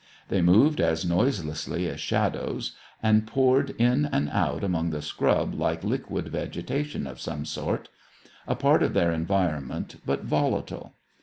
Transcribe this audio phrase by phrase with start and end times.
[0.29, 5.83] They moved as noiselessly as shadows, and poured in and out among the scrub like
[5.83, 7.87] liquid vegetation of some sort;
[8.47, 10.95] a part of their environment, but volatile.